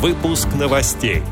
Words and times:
Выпуск 0.00 0.48
новостей. 0.58 1.22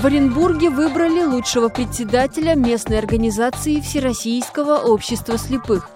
В 0.00 0.06
Оренбурге 0.06 0.70
выбрали 0.70 1.22
лучшего 1.22 1.68
председателя 1.68 2.54
местной 2.54 2.98
организации 2.98 3.80
Всероссийского 3.80 4.78
общества 4.78 5.36
слепых. 5.36 5.90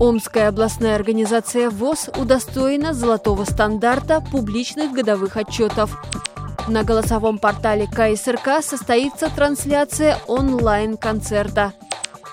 Омская 0.00 0.48
областная 0.48 0.94
организация 0.94 1.68
ВОЗ 1.68 2.08
удостоена 2.16 2.94
золотого 2.94 3.44
стандарта 3.44 4.22
публичных 4.32 4.92
годовых 4.92 5.36
отчетов. 5.36 6.02
На 6.66 6.82
голосовом 6.82 7.36
портале 7.36 7.86
КСРК 7.86 8.62
состоится 8.62 9.28
трансляция 9.28 10.16
онлайн-концерта. 10.26 11.74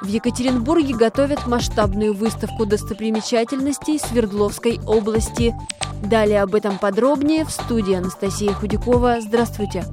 В 0.02 0.08
Екатеринбурге 0.08 0.96
готовят 0.96 1.46
масштабную 1.48 2.14
выставку 2.14 2.66
достопримечательностей 2.66 4.00
Свердловской 4.00 4.80
области. 4.88 5.54
Далее 6.02 6.42
об 6.42 6.56
этом 6.56 6.78
подробнее 6.78 7.46
в 7.46 7.52
студии 7.52 7.94
Анастасия 7.94 8.54
Худякова. 8.54 9.22
Здравствуйте! 9.22 9.86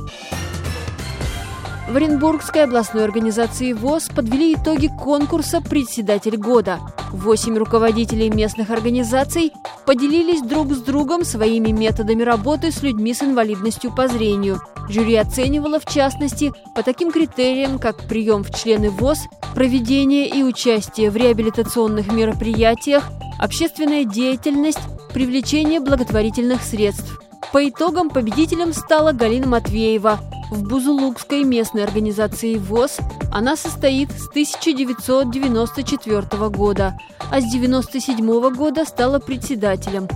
В 1.88 1.96
Оренбургской 1.96 2.64
областной 2.64 3.04
организации 3.04 3.72
ВОЗ 3.72 4.08
подвели 4.14 4.54
итоги 4.54 4.88
конкурса 4.88 5.62
«Председатель 5.62 6.36
года». 6.36 6.80
Восемь 7.12 7.56
руководителей 7.56 8.28
местных 8.28 8.68
организаций 8.68 9.52
поделились 9.86 10.42
друг 10.42 10.74
с 10.74 10.82
другом 10.82 11.24
своими 11.24 11.70
методами 11.70 12.22
работы 12.22 12.72
с 12.72 12.82
людьми 12.82 13.14
с 13.14 13.22
инвалидностью 13.22 13.94
по 13.94 14.06
зрению. 14.06 14.60
Жюри 14.90 15.16
оценивало, 15.16 15.80
в 15.80 15.86
частности, 15.86 16.52
по 16.74 16.82
таким 16.82 17.10
критериям, 17.10 17.78
как 17.78 18.06
прием 18.06 18.44
в 18.44 18.54
члены 18.54 18.90
ВОЗ, 18.90 19.20
проведение 19.54 20.28
и 20.28 20.42
участие 20.42 21.10
в 21.10 21.16
реабилитационных 21.16 22.12
мероприятиях, 22.12 23.08
общественная 23.38 24.04
деятельность, 24.04 24.80
привлечение 25.08 25.80
благотворительных 25.80 26.62
средств. 26.62 27.20
По 27.52 27.68
итогам 27.68 28.10
победителем 28.10 28.72
стала 28.72 29.12
Галина 29.12 29.46
Матвеева– 29.46 30.20
в 30.50 30.62
Бузулукской 30.62 31.44
местной 31.44 31.84
организации 31.84 32.56
ВОЗ 32.56 33.00
она 33.30 33.54
состоит 33.54 34.10
с 34.12 34.28
1994 34.28 36.48
года, 36.48 36.98
а 37.30 37.38
с 37.40 37.44
1997 37.44 38.54
года 38.54 38.86
стала 38.86 39.18
председателем. 39.18 40.08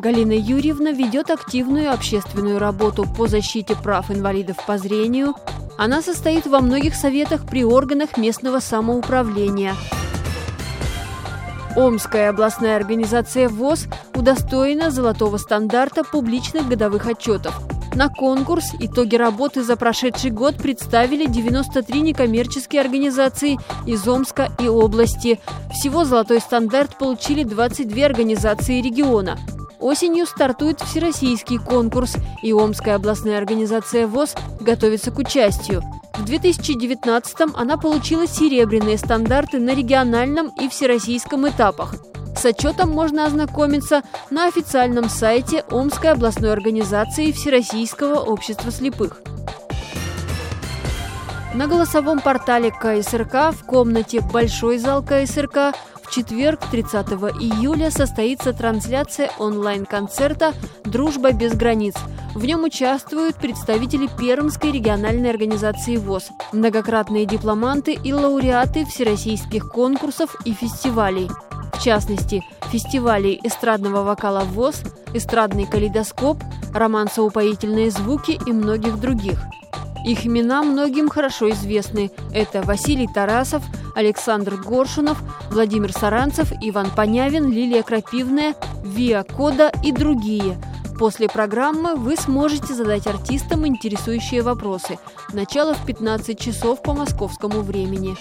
Галина 0.00 0.32
Юрьевна 0.32 0.90
ведет 0.90 1.30
активную 1.30 1.92
общественную 1.92 2.58
работу 2.58 3.06
по 3.16 3.28
защите 3.28 3.76
прав 3.76 4.10
инвалидов 4.10 4.56
по 4.66 4.76
зрению. 4.76 5.36
Она 5.78 6.02
состоит 6.02 6.46
во 6.46 6.58
многих 6.60 6.96
советах 6.96 7.46
при 7.46 7.64
органах 7.64 8.16
местного 8.16 8.58
самоуправления. 8.58 9.76
Омская 11.76 12.30
областная 12.30 12.76
организация 12.76 13.48
ВОЗ 13.48 13.86
удостоена 14.14 14.90
золотого 14.90 15.36
стандарта 15.36 16.02
публичных 16.04 16.68
годовых 16.68 17.06
отчетов– 17.06 17.54
на 17.96 18.10
конкурс 18.10 18.72
итоги 18.78 19.16
работы 19.16 19.62
за 19.62 19.74
прошедший 19.74 20.30
год 20.30 20.56
представили 20.56 21.24
93 21.24 22.02
некоммерческие 22.02 22.82
организации 22.82 23.56
из 23.86 24.06
Омска 24.06 24.50
и 24.60 24.68
области. 24.68 25.40
Всего 25.72 26.04
«Золотой 26.04 26.40
стандарт» 26.40 26.98
получили 26.98 27.42
22 27.42 28.04
организации 28.04 28.82
региона. 28.82 29.38
Осенью 29.80 30.26
стартует 30.26 30.82
всероссийский 30.82 31.56
конкурс, 31.56 32.16
и 32.42 32.52
Омская 32.52 32.96
областная 32.96 33.38
организация 33.38 34.06
ВОЗ 34.06 34.34
готовится 34.60 35.10
к 35.10 35.18
участию. 35.18 35.82
В 36.18 36.24
2019-м 36.24 37.52
она 37.54 37.76
получила 37.76 38.26
серебряные 38.26 38.96
стандарты 38.96 39.58
на 39.58 39.74
региональном 39.74 40.48
и 40.58 40.66
всероссийском 40.66 41.46
этапах. 41.46 41.94
С 42.34 42.44
отчетом 42.46 42.90
можно 42.90 43.26
ознакомиться 43.26 44.02
на 44.30 44.46
официальном 44.46 45.10
сайте 45.10 45.62
Омской 45.70 46.10
областной 46.10 46.52
организации 46.52 47.32
Всероссийского 47.32 48.20
общества 48.20 48.70
слепых. 48.70 49.20
На 51.54 51.66
голосовом 51.66 52.20
портале 52.20 52.70
КСРК 52.70 53.52
в 53.52 53.64
комнате 53.66 54.20
«Большой 54.20 54.78
зал 54.78 55.02
КСРК» 55.02 55.74
в 56.06 56.10
четверг, 56.14 56.60
30 56.70 57.06
июля, 57.40 57.90
состоится 57.90 58.52
трансляция 58.52 59.30
онлайн-концерта 59.38 60.54
«Дружба 60.84 61.32
без 61.32 61.54
границ». 61.54 61.94
В 62.34 62.44
нем 62.44 62.64
участвуют 62.64 63.36
представители 63.36 64.08
Пермской 64.18 64.72
региональной 64.72 65.30
организации 65.30 65.96
ВОЗ, 65.96 66.30
многократные 66.52 67.26
дипломанты 67.26 67.92
и 67.92 68.12
лауреаты 68.12 68.84
всероссийских 68.84 69.70
конкурсов 69.70 70.36
и 70.44 70.52
фестивалей– 70.52 71.28
в 71.76 71.82
частности, 71.82 72.42
фестивалей 72.72 73.38
эстрадного 73.44 74.02
вокала 74.02 74.40
ВОЗ, 74.40 74.82
эстрадный 75.12 75.66
калейдоскоп, 75.66 76.38
романсоупоительные 76.72 77.90
звуки 77.90 78.40
и 78.46 78.52
многих 78.52 78.98
других. 78.98 79.38
Их 80.06 80.24
имена 80.24 80.62
многим 80.62 81.08
хорошо 81.08 81.50
известны. 81.50 82.12
Это 82.32 82.62
Василий 82.62 83.08
Тарасов, 83.12 83.64
Александр 83.96 84.54
Горшунов, 84.54 85.20
Владимир 85.50 85.92
Саранцев, 85.92 86.52
Иван 86.60 86.90
Понявин, 86.94 87.50
Лилия 87.50 87.82
Крапивная, 87.82 88.54
Виа 88.84 89.24
Кода 89.24 89.72
и 89.82 89.90
другие. 89.90 90.58
После 90.96 91.28
программы 91.28 91.96
вы 91.96 92.16
сможете 92.16 92.72
задать 92.72 93.08
артистам 93.08 93.66
интересующие 93.66 94.42
вопросы. 94.42 94.98
Начало 95.32 95.74
в 95.74 95.84
15 95.84 96.38
часов 96.38 96.82
по 96.82 96.94
московскому 96.94 97.62
времени. 97.62 98.16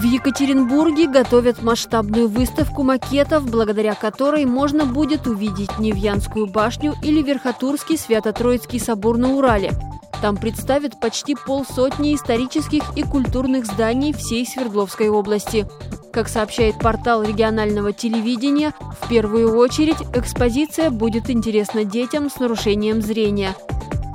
В 0.00 0.04
Екатеринбурге 0.04 1.08
готовят 1.08 1.62
масштабную 1.62 2.26
выставку 2.26 2.82
макетов, 2.82 3.44
благодаря 3.44 3.94
которой 3.94 4.46
можно 4.46 4.86
будет 4.86 5.26
увидеть 5.26 5.78
Невьянскую 5.78 6.46
башню 6.46 6.94
или 7.02 7.20
Верхотурский 7.20 7.98
Свято-Троицкий 7.98 8.80
собор 8.80 9.18
на 9.18 9.34
Урале. 9.34 9.72
Там 10.22 10.38
представят 10.38 10.98
почти 10.98 11.34
полсотни 11.34 12.14
исторических 12.14 12.82
и 12.96 13.02
культурных 13.02 13.66
зданий 13.66 14.14
всей 14.14 14.46
Свердловской 14.46 15.10
области. 15.10 15.68
Как 16.14 16.30
сообщает 16.30 16.78
портал 16.78 17.22
регионального 17.22 17.92
телевидения, 17.92 18.72
в 19.02 19.06
первую 19.06 19.54
очередь 19.54 20.00
экспозиция 20.14 20.88
будет 20.88 21.28
интересна 21.28 21.84
детям 21.84 22.30
с 22.30 22.40
нарушением 22.40 23.02
зрения– 23.02 23.54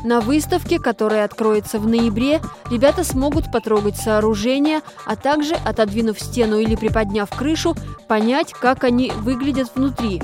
на 0.06 0.22
выставке, 0.22 0.80
которая 0.80 1.26
откроется 1.26 1.80
в 1.80 1.88
ноябре, 1.88 2.40
ребята 2.70 3.04
смогут 3.04 3.52
потрогать 3.52 3.98
сооружения, 3.98 4.82
а 5.06 5.16
также, 5.16 5.56
отодвинув 5.56 6.20
стену 6.20 6.60
или 6.60 6.76
приподняв 6.76 7.30
крышу, 7.30 7.76
понять, 8.08 8.54
как 8.54 8.84
они 8.84 9.12
выглядят 9.12 9.72
внутри. 9.76 10.22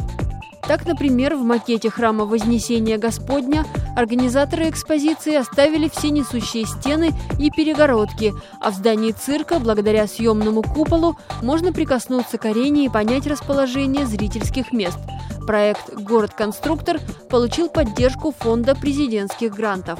Так, 0.67 0.85
например, 0.85 1.35
в 1.35 1.43
макете 1.43 1.89
храма 1.89 2.25
Вознесения 2.25 2.97
Господня 2.97 3.65
организаторы 3.97 4.69
экспозиции 4.69 5.35
оставили 5.35 5.89
все 5.89 6.11
несущие 6.11 6.65
стены 6.65 7.11
и 7.39 7.49
перегородки, 7.49 8.33
а 8.61 8.69
в 8.69 8.75
здании 8.75 9.11
цирка, 9.11 9.59
благодаря 9.59 10.05
съемному 10.07 10.61
куполу, 10.61 11.17
можно 11.41 11.73
прикоснуться 11.73 12.37
к 12.37 12.45
арене 12.45 12.85
и 12.85 12.89
понять 12.89 13.25
расположение 13.25 14.05
зрительских 14.05 14.71
мест– 14.71 14.99
Проект 15.45 15.93
«Город-конструктор» 15.93 16.99
получил 17.29 17.69
поддержку 17.69 18.33
Фонда 18.39 18.75
президентских 18.75 19.53
грантов. 19.53 19.99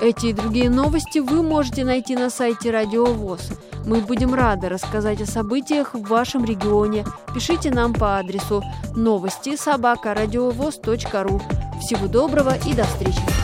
Эти 0.00 0.26
и 0.26 0.32
другие 0.32 0.70
новости 0.70 1.18
вы 1.18 1.42
можете 1.42 1.84
найти 1.84 2.16
на 2.16 2.30
сайте 2.30 2.70
Радио 2.70 3.04
ВОЗ. 3.04 3.50
Мы 3.86 4.00
будем 4.00 4.34
рады 4.34 4.68
рассказать 4.68 5.20
о 5.20 5.26
событиях 5.26 5.94
в 5.94 6.02
вашем 6.02 6.44
регионе. 6.44 7.04
Пишите 7.34 7.70
нам 7.70 7.92
по 7.94 8.18
адресу 8.18 8.62
новости 8.96 9.56
собака 9.56 10.14
ру. 11.22 11.40
Всего 11.80 12.06
доброго 12.06 12.56
и 12.66 12.74
до 12.74 12.84
встречи! 12.84 13.41